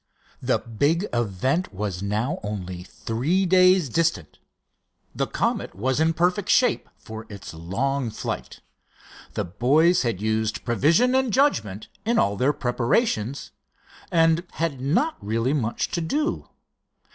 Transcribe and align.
The 0.41 0.57
big 0.57 1.05
event 1.13 1.71
was 1.71 2.01
now 2.01 2.39
only 2.41 2.81
three 2.81 3.45
days 3.45 3.87
distant. 3.87 4.39
The 5.13 5.27
Comet 5.27 5.75
was 5.75 5.99
in 5.99 6.15
perfect 6.15 6.49
shape 6.49 6.89
for 6.97 7.27
its 7.29 7.53
long 7.53 8.09
flight. 8.09 8.61
The 9.35 9.45
boys 9.45 10.01
had 10.01 10.19
used 10.19 10.65
prevision 10.65 11.13
and 11.13 11.31
judgment 11.31 11.87
in 12.03 12.17
all 12.17 12.35
their 12.35 12.51
preparations; 12.51 13.51
and 14.11 14.43
had 14.53 14.81
not 14.81 15.23
really 15.23 15.53
much 15.53 15.91
to 15.91 16.01
do. 16.01 16.49